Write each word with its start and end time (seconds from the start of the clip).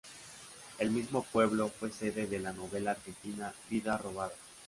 El 0.79 0.89
mismo 0.89 1.21
pueblo 1.21 1.69
fue 1.69 1.91
sede 1.91 2.25
de 2.25 2.39
la 2.39 2.53
novela 2.53 2.89
argentina, 2.89 3.53
Vidas 3.69 4.01
robadas. 4.01 4.33